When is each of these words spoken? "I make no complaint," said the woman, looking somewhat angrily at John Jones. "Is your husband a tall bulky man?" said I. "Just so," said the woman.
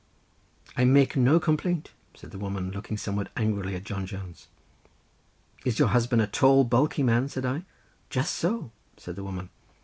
"I 0.75 0.83
make 0.83 1.15
no 1.15 1.39
complaint," 1.39 1.91
said 2.15 2.31
the 2.31 2.39
woman, 2.39 2.71
looking 2.71 2.97
somewhat 2.97 3.31
angrily 3.37 3.75
at 3.75 3.83
John 3.83 4.07
Jones. 4.07 4.47
"Is 5.63 5.77
your 5.77 5.89
husband 5.89 6.23
a 6.23 6.25
tall 6.25 6.63
bulky 6.63 7.03
man?" 7.03 7.29
said 7.29 7.45
I. 7.45 7.65
"Just 8.09 8.33
so," 8.33 8.71
said 8.97 9.15
the 9.15 9.23
woman. 9.23 9.51